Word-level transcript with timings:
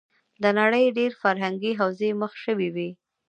د 0.43 0.45
نړۍ 0.59 0.85
ډېری 0.97 1.17
فرهنګې 1.21 1.71
حوزې 1.79 2.09
مخ 2.21 2.33
شوې 2.43 2.69
وې. 2.75 2.89